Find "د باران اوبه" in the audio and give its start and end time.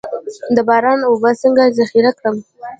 0.55-1.31